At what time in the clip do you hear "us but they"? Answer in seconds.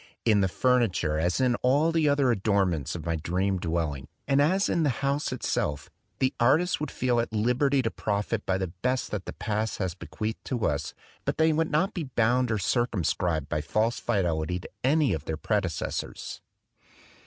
10.65-11.53